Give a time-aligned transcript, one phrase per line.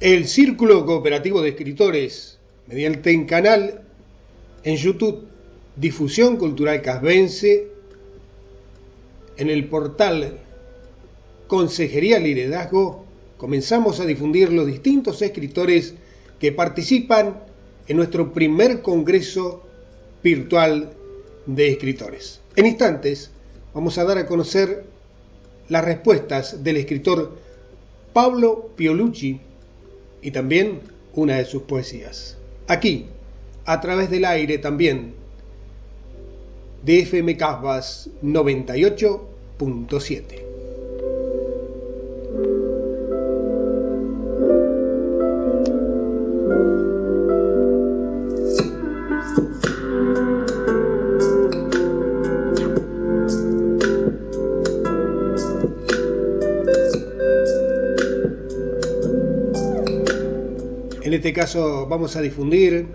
[0.00, 3.82] El Círculo Cooperativo de Escritores, mediante el canal
[4.62, 5.26] en YouTube
[5.74, 7.66] Difusión Cultural Casbense,
[9.36, 10.38] en el portal
[11.48, 13.06] Consejería Liderazgo,
[13.38, 15.94] comenzamos a difundir los distintos escritores
[16.38, 17.40] que participan
[17.88, 19.64] en nuestro primer Congreso
[20.22, 20.92] Virtual
[21.46, 22.40] de Escritores.
[22.54, 23.32] En instantes
[23.74, 24.84] vamos a dar a conocer
[25.68, 27.36] las respuestas del escritor
[28.12, 29.40] Pablo Piolucci
[30.22, 30.80] y también
[31.14, 32.38] una de sus poesías.
[32.66, 33.06] Aquí,
[33.64, 35.14] a través del aire también,
[36.82, 40.47] de Casbas 98.7.
[61.08, 62.86] En este caso vamos a difundir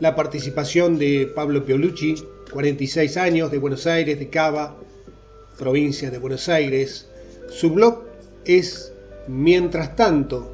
[0.00, 2.16] la participación de Pablo Piolucci,
[2.52, 4.76] 46 años, de Buenos Aires, de Cava,
[5.56, 7.06] provincia de Buenos Aires.
[7.48, 8.02] Su blog
[8.44, 8.92] es
[9.28, 10.52] Mientras tanto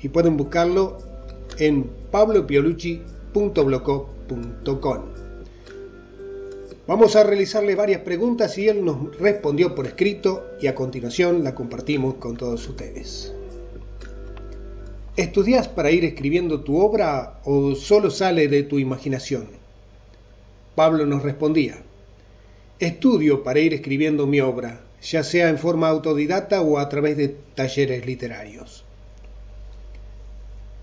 [0.00, 0.98] y pueden buscarlo
[1.58, 5.02] en pablopiolucci.blogco.com.
[6.86, 11.56] Vamos a realizarle varias preguntas y él nos respondió por escrito y a continuación la
[11.56, 13.34] compartimos con todos ustedes.
[15.14, 19.46] ¿Estudias para ir escribiendo tu obra o solo sale de tu imaginación?
[20.74, 21.82] Pablo nos respondía,
[22.78, 27.28] estudio para ir escribiendo mi obra, ya sea en forma autodidacta o a través de
[27.54, 28.86] talleres literarios.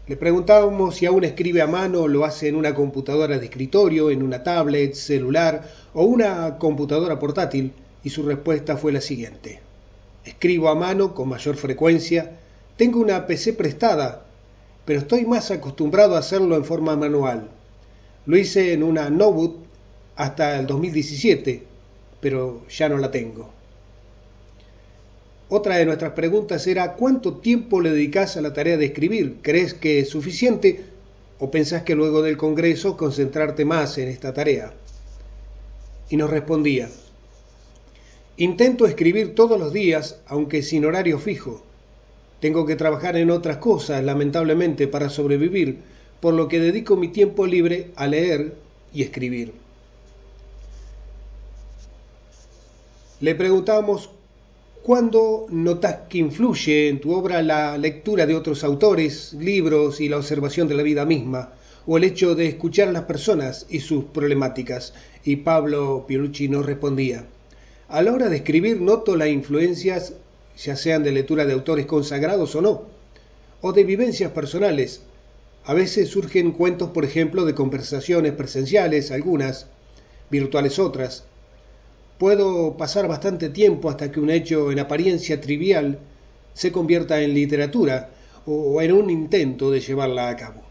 [0.05, 4.11] Le preguntábamos si aún escribe a mano o lo hace en una computadora de escritorio,
[4.11, 9.59] en una tablet, celular o una computadora portátil y su respuesta fue la siguiente.
[10.23, 12.37] Escribo a mano con mayor frecuencia
[12.79, 14.23] tengo una PC prestada,
[14.85, 17.49] pero estoy más acostumbrado a hacerlo en forma manual.
[18.25, 19.57] Lo hice en una notebook
[20.15, 21.61] hasta el 2017,
[22.21, 23.49] pero ya no la tengo.
[25.49, 29.39] Otra de nuestras preguntas era ¿cuánto tiempo le dedicas a la tarea de escribir?
[29.41, 30.85] ¿Crees que es suficiente
[31.37, 34.71] o pensás que luego del Congreso concentrarte más en esta tarea?
[36.09, 36.87] Y nos respondía,
[38.37, 41.65] intento escribir todos los días, aunque sin horario fijo.
[42.39, 45.77] Tengo que trabajar en otras cosas, lamentablemente, para sobrevivir,
[46.19, 48.55] por lo que dedico mi tiempo libre a leer
[48.93, 49.53] y escribir.
[53.19, 54.09] Le preguntamos
[54.81, 60.17] ¿Cuándo notas que influye en tu obra la lectura de otros autores, libros y la
[60.17, 61.51] observación de la vida misma,
[61.85, 64.93] o el hecho de escuchar a las personas y sus problemáticas?
[65.25, 67.25] Y Pablo Piolucci nos respondía,
[67.89, 70.13] a la hora de escribir noto las influencias
[70.63, 72.83] ya sean de lectura de autores consagrados o no,
[73.61, 75.01] o de vivencias personales.
[75.63, 79.67] A veces surgen cuentos, por ejemplo, de conversaciones presenciales, algunas,
[80.29, 81.23] virtuales otras.
[82.17, 85.99] Puedo pasar bastante tiempo hasta que un hecho en apariencia trivial
[86.53, 88.09] se convierta en literatura
[88.45, 90.63] o en un intento de llevarla a cabo.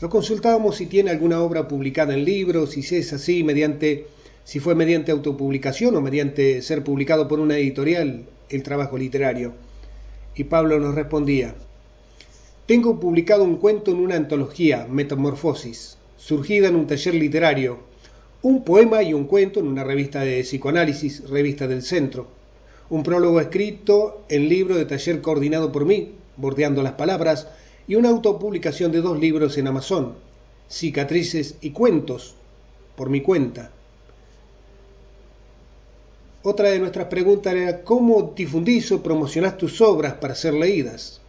[0.00, 4.06] Lo consultábamos si tiene alguna obra publicada en libros, si es así, mediante
[4.46, 9.54] si fue mediante autopublicación o mediante ser publicado por una editorial el trabajo literario.
[10.36, 11.56] Y Pablo nos respondía,
[12.64, 17.80] tengo publicado un cuento en una antología, Metamorfosis, surgida en un taller literario,
[18.40, 22.28] un poema y un cuento en una revista de psicoanálisis, revista del centro,
[22.88, 27.48] un prólogo escrito en libro de taller coordinado por mí, bordeando las palabras,
[27.88, 30.14] y una autopublicación de dos libros en Amazon,
[30.70, 32.36] Cicatrices y Cuentos,
[32.94, 33.72] por mi cuenta.
[36.48, 41.20] Otra de nuestras preguntas era ¿cómo difundís o promocionás tus obras para ser leídas?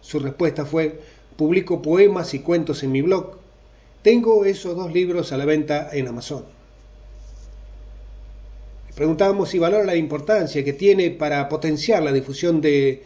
[0.00, 0.98] Su respuesta fue
[1.36, 3.36] publico poemas y cuentos en mi blog.
[4.02, 6.46] Tengo esos dos libros a la venta en Amazon.
[8.96, 13.04] Preguntábamos si valora la importancia que tiene para potenciar la difusión de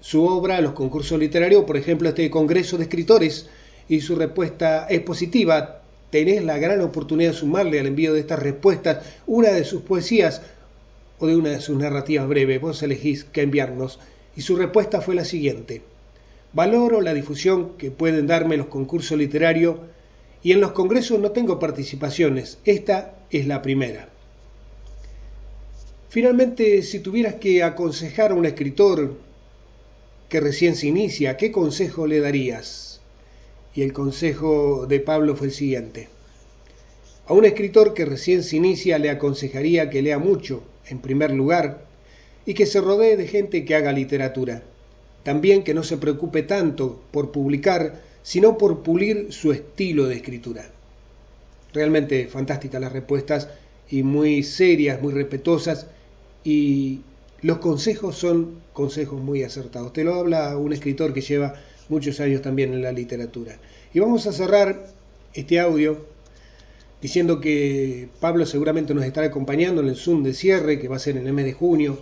[0.00, 3.48] su obra en los concursos literarios, por ejemplo, este Congreso de Escritores,
[3.88, 5.80] y su respuesta es positiva.
[6.10, 10.42] Tenés la gran oportunidad de sumarle al envío de estas respuestas una de sus poesías
[11.18, 13.98] o de una de sus narrativas breves, vos elegís qué enviarnos,
[14.36, 15.82] y su respuesta fue la siguiente.
[16.52, 19.76] Valoro la difusión que pueden darme los concursos literarios
[20.42, 24.08] y en los congresos no tengo participaciones, esta es la primera.
[26.08, 29.18] Finalmente, si tuvieras que aconsejar a un escritor
[30.28, 33.00] que recién se inicia, ¿qué consejo le darías?
[33.74, 36.08] Y el consejo de Pablo fue el siguiente.
[37.26, 41.84] A un escritor que recién se inicia le aconsejaría que lea mucho, en primer lugar,
[42.46, 44.62] y que se rodee de gente que haga literatura.
[45.22, 50.70] También que no se preocupe tanto por publicar, sino por pulir su estilo de escritura.
[51.72, 53.48] Realmente fantásticas las respuestas
[53.90, 55.86] y muy serias, muy respetuosas
[56.44, 57.00] y
[57.42, 59.92] los consejos son consejos muy acertados.
[59.92, 61.54] Te lo habla un escritor que lleva
[61.88, 63.58] muchos años también en la literatura.
[63.92, 64.86] Y vamos a cerrar
[65.34, 66.04] este audio
[67.00, 71.00] diciendo que Pablo seguramente nos estará acompañando en el Zoom de cierre, que va a
[71.00, 71.98] ser en el mes de junio,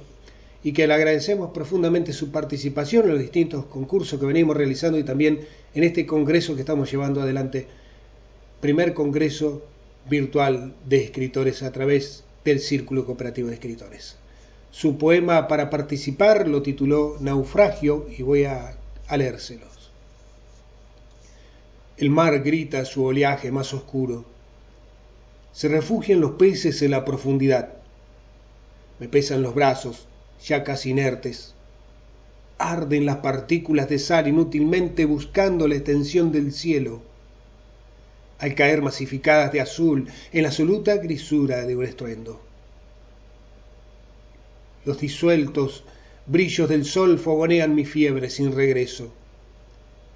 [0.63, 5.05] y que le agradecemos profundamente su participación en los distintos concursos que venimos realizando y
[5.05, 7.69] también en este congreso que estamos llevando adelante,
[8.61, 9.63] primer congreso
[10.09, 14.17] virtual de escritores a través del Círculo Cooperativo de Escritores.
[14.71, 18.77] Su poema para participar lo tituló Naufragio y voy a,
[19.07, 19.91] a leérselos.
[21.97, 24.36] El mar grita su oleaje más oscuro
[25.57, 27.71] se refugian los peces en la profundidad.
[29.01, 30.07] Me pesan los brazos,
[30.45, 31.55] ya casi inertes.
[32.59, 37.01] Arden las partículas de sal inútilmente buscando la extensión del cielo.
[38.39, 42.39] Al caer masificadas de azul en la absoluta grisura de un estruendo.
[44.85, 45.85] Los disueltos
[46.27, 49.11] brillos del sol fogonean mi fiebre sin regreso.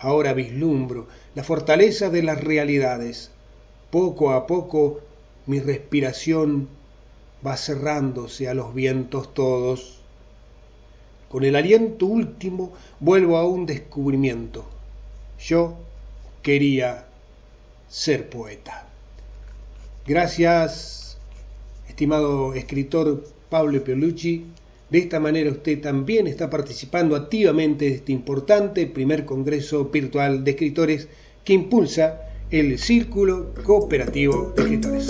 [0.00, 3.30] Ahora vislumbro la fortaleza de las realidades.
[3.90, 5.00] Poco a poco
[5.50, 6.68] mi respiración
[7.44, 9.98] va cerrándose a los vientos todos.
[11.28, 14.64] Con el aliento último vuelvo a un descubrimiento.
[15.40, 15.74] Yo
[16.44, 17.04] quería
[17.88, 18.86] ser poeta.
[20.06, 21.18] Gracias,
[21.88, 24.46] estimado escritor Pablo Piolucci.
[24.88, 30.50] De esta manera usted también está participando activamente de este importante primer Congreso Virtual de
[30.52, 31.08] Escritores
[31.42, 35.06] que impulsa el Círculo Cooperativo de Escritores.